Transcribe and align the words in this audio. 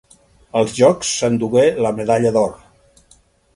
Als 0.61 0.73
Jocs 0.77 1.11
s'endugué 1.19 1.67
la 1.87 1.93
medalla 2.01 2.35
d'or. 2.39 2.59